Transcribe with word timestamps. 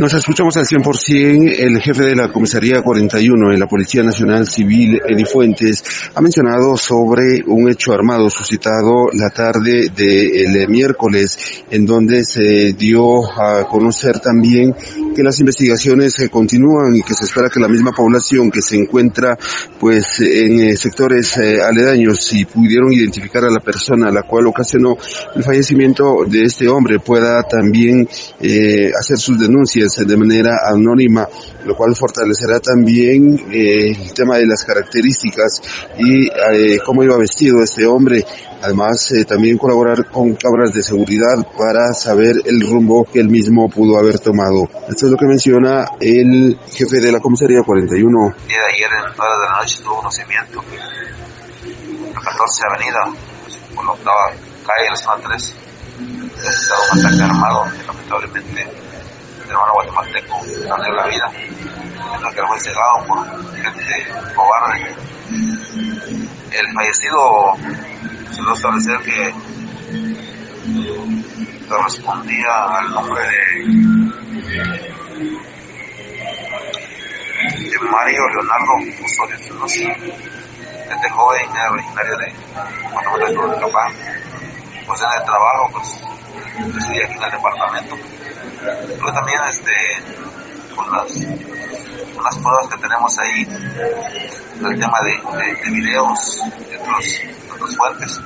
Nos 0.00 0.14
escuchamos 0.14 0.56
al 0.56 0.64
100%. 0.64 1.56
El 1.58 1.78
jefe 1.78 2.04
de 2.04 2.16
la 2.16 2.32
Comisaría 2.32 2.80
41 2.80 3.50
de 3.50 3.58
la 3.58 3.66
Policía 3.66 4.02
Nacional 4.02 4.46
Civil, 4.46 4.98
Edi 5.06 5.26
Fuentes, 5.26 5.84
ha 6.14 6.22
mencionado 6.22 6.74
sobre 6.78 7.42
un 7.46 7.68
hecho 7.68 7.92
armado 7.92 8.30
suscitado 8.30 9.10
la 9.12 9.28
tarde 9.28 9.90
del 9.94 10.68
miércoles, 10.68 11.64
en 11.70 11.84
donde 11.84 12.24
se 12.24 12.72
dio 12.72 13.30
a 13.38 13.68
conocer 13.68 14.20
también 14.20 14.74
que 15.14 15.22
las 15.22 15.38
investigaciones 15.38 16.18
eh, 16.20 16.30
continúan 16.30 16.96
y 16.96 17.02
que 17.02 17.12
se 17.12 17.24
espera 17.24 17.50
que 17.50 17.60
la 17.60 17.68
misma 17.68 17.92
población 17.92 18.50
que 18.50 18.62
se 18.62 18.76
encuentra 18.76 19.36
pues 19.78 20.20
en 20.20 20.60
eh, 20.60 20.76
sectores 20.78 21.36
eh, 21.36 21.60
aledaños 21.60 22.24
si 22.24 22.46
pudieron 22.46 22.90
identificar 22.90 23.44
a 23.44 23.50
la 23.50 23.60
persona 23.60 24.08
a 24.08 24.12
la 24.12 24.22
cual 24.22 24.46
ocasionó 24.46 24.96
el 25.34 25.42
fallecimiento 25.42 26.24
de 26.26 26.44
este 26.44 26.68
hombre 26.68 27.00
pueda 27.00 27.42
también 27.42 28.08
hacer 28.08 29.18
sus 29.18 29.38
denuncias 29.38 29.89
de 29.96 30.16
manera 30.16 30.58
anónima, 30.66 31.28
lo 31.64 31.76
cual 31.76 31.94
fortalecerá 31.96 32.60
también 32.60 33.46
el 33.50 34.12
tema 34.14 34.38
de 34.38 34.46
las 34.46 34.64
características 34.64 35.62
y 35.98 36.28
cómo 36.84 37.02
iba 37.02 37.16
vestido 37.16 37.62
este 37.62 37.86
hombre 37.86 38.24
Además, 38.62 39.10
eh, 39.12 39.24
también 39.24 39.56
colaborar 39.56 40.10
con 40.10 40.34
cámaras 40.34 40.74
de 40.74 40.82
seguridad 40.82 41.46
para 41.56 41.94
saber 41.94 42.36
el 42.44 42.60
rumbo 42.60 43.06
que 43.10 43.18
él 43.20 43.30
mismo 43.30 43.70
pudo 43.70 43.98
haber 43.98 44.18
tomado. 44.18 44.68
Esto 44.86 45.06
es 45.06 45.12
lo 45.12 45.16
que 45.16 45.24
menciona 45.24 45.86
el 45.98 46.58
jefe 46.70 47.00
de 47.00 47.10
la 47.10 47.20
comisaría 47.20 47.62
41. 47.62 48.34
El 48.36 48.48
día 48.48 48.58
de 48.58 48.74
ayer, 48.74 48.90
en 48.92 49.12
de 49.12 49.46
la 49.48 49.60
noche, 49.60 49.82
tuvo 49.82 49.96
conocimiento 49.96 50.62
la 52.14 52.20
14 52.20 52.62
Avenida, 52.68 53.00
por 53.74 53.84
la 53.86 53.92
octava 53.92 54.30
calle 54.66 54.90
la 54.90 54.96
zona 54.96 55.22
3, 55.26 55.54
ha 56.44 56.50
estado 56.50 56.80
un 56.92 56.98
ataque 56.98 57.22
armado 57.22 57.64
lamentablemente 57.86 58.89
hermano 59.50 59.72
guatemalteco 59.74 60.40
perdió 60.40 60.94
la 60.94 61.06
vida. 61.06 61.32
Lo 62.20 62.30
que 62.32 62.46
fue 62.46 62.60
cegado 62.60 63.06
por 63.06 63.18
gente 63.54 64.34
cobarde. 64.34 64.94
El 66.50 66.72
fallecido 66.74 67.52
se 68.30 68.52
establecer 68.52 68.98
que 69.02 69.34
correspondía 71.68 72.64
al 72.78 72.90
nombre 72.90 73.22
de, 73.22 74.10
Mario 77.90 78.28
Leonardo 78.28 78.72
Osorio 79.04 79.36
Espinosa. 79.36 79.84
Este 80.90 81.10
joven 81.10 81.50
era 81.54 81.70
originario 81.70 82.16
de 82.18 82.32
Guatemala 82.92 83.26
de 83.26 83.60
Capán. 83.60 83.92
Pues 84.86 85.00
en 85.02 85.08
el 85.18 85.24
trabajo, 85.24 85.70
pues 85.72 86.02
residía 87.20 87.26
aquí 87.26 87.26
en 87.26 87.26
el 87.26 87.30
departamento. 87.30 87.96
Pero 88.98 89.12
también 89.12 89.40
este, 89.48 89.72
con 90.74 90.90
las, 90.92 91.12
las 92.22 92.36
pruebas 92.36 92.68
que 92.70 92.78
tenemos 92.80 93.18
ahí, 93.18 93.46
el 94.64 94.78
tema 94.78 95.00
de, 95.02 95.12
de, 95.38 95.54
de 95.54 95.70
videos, 95.70 96.40
de 96.68 96.76
otros 96.78 97.20
los 97.60 97.76
fuentes. 97.76 98.20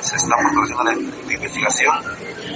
Se 0.00 0.16
está 0.16 0.34
fortaleciendo 0.42 0.84
la 0.84 0.94
investigación. 1.34 1.94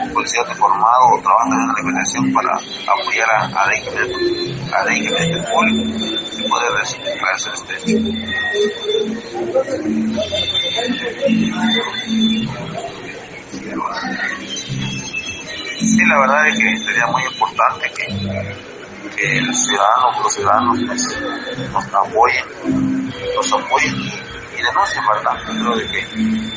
El 0.02 0.12
policía 0.12 0.42
formado 0.54 1.20
trabaja 1.22 1.50
en 1.52 1.68
la 1.68 1.80
investigación 1.80 2.32
para 2.32 2.56
apoyar 2.56 3.30
a, 3.30 3.46
a 3.46 3.66
a 4.74 4.84
este 5.18 5.42
público 5.52 5.82
y 6.38 6.48
poder 6.48 6.72
resolver 6.72 7.34
este 7.36 7.74
hecho. 7.76 7.96
Sí, 15.88 16.04
la 16.06 16.20
verdad 16.20 16.48
es 16.48 16.58
que 16.58 16.78
sería 16.78 17.06
muy 17.06 17.22
importante 17.24 17.90
que, 17.96 18.06
que 19.16 19.38
el 19.38 19.54
ciudadano, 19.54 20.22
los 20.22 20.34
ciudadanos 20.34 20.78
nos 21.72 21.94
apoyen, 21.94 22.44
nos 23.34 23.52
apoyen 23.52 23.94
y 24.58 24.62
denuncia, 24.62 25.02
¿verdad? 25.14 25.32
Dentro 25.46 25.76
de 25.76 25.86
que 25.88 25.98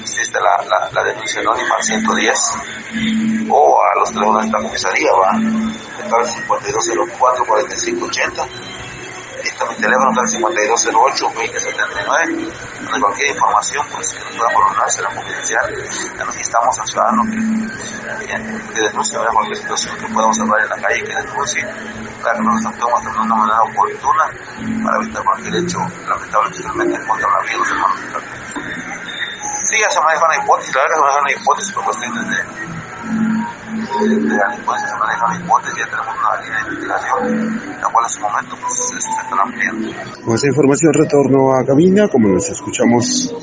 existe 0.01 0.39
la, 0.39 0.63
la, 0.67 0.89
la 0.91 1.03
denuncia 1.03 1.41
anónima 1.41 1.75
al 1.75 1.83
110 1.83 2.39
o 3.49 3.81
a 3.81 3.99
los 3.99 4.11
teléfonos 4.11 4.41
de 4.41 4.47
esta 4.47 4.57
comisaría, 4.61 5.11
va, 5.13 5.31
el 5.37 6.25
5204 6.25 7.45
4580 7.45 8.47
está 9.43 9.65
mi 9.65 9.75
teléfono 9.75 10.11
el 10.11 10.17
5208-2079, 10.27 12.51
donde 12.83 12.99
cualquier 12.99 13.31
información 13.31 13.85
pues, 13.91 14.13
que 14.13 14.19
nos 14.19 14.37
pueda 14.37 14.53
valorar 14.53 14.91
será 14.91 15.09
confidencial. 15.13 15.75
Ya 16.17 16.25
nos 16.25 16.37
instamos 16.37 16.79
al 16.79 16.87
ciudadano 16.87 17.23
que, 17.25 17.37
que, 18.25 18.33
que 18.73 18.81
denuncie 18.81 19.17
cualquier 19.17 19.57
situación 19.57 19.97
que 19.97 20.07
podamos 20.07 20.39
hablar 20.39 20.61
en 20.61 20.69
la 20.69 20.77
calle, 20.77 21.03
que 21.03 21.15
denuncie, 21.15 21.67
para 22.21 22.37
que 22.37 22.43
nos 22.43 22.65
actuemos 22.65 23.03
de 23.03 23.09
una 23.09 23.35
manera 23.35 23.63
oportuna 23.63 24.31
para 24.83 24.97
evitar 24.97 25.23
cualquier 25.23 25.55
hecho 25.55 25.79
lamentable, 26.07 26.49
especialmente 26.49 26.95
en 26.95 27.07
contra 27.07 27.27
de 27.27 27.33
la 27.33 27.39
vida 27.41 27.51
de 27.51 27.57
los 27.57 27.71
hermanos. 27.71 27.99
Sí, 29.63 29.79
ya 29.79 29.89
se 29.89 30.01
maneja 30.01 30.25
una 30.25 30.37
hipótesis, 30.43 30.75
la 30.75 30.81
verdad 30.81 30.95
se 30.95 31.01
maneja 31.01 31.21
una 31.21 31.31
hipótesis 31.31 31.73
por 31.73 31.83
cuestiones 31.85 32.29
de 32.29 32.60
pues. 38.59 40.25
Con 40.25 40.35
esta 40.35 40.47
información 40.47 40.93
retorno 40.93 41.53
a 41.53 41.65
cabina, 41.65 42.07
como 42.07 42.29
nos 42.29 42.49
escuchamos 42.49 43.33